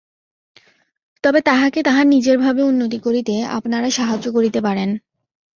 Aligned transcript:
তবে 1.23 1.39
তাহাকে 1.41 1.79
তাহার 1.83 2.05
নিজের 2.07 2.37
ভাবে 2.37 2.61
উন্নতি 2.63 2.97
করিতে 2.99 3.35
আপনারা 3.57 3.87
সাহায্য 3.89 4.25
করিতে 4.33 4.59
পারেন। 4.61 4.89